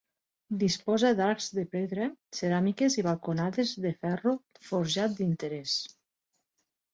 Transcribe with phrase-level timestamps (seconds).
[0.61, 2.07] Disposa d'arcs de pedra,
[2.37, 4.35] ceràmiques i balconades de ferro
[4.71, 5.77] forjat d'interès.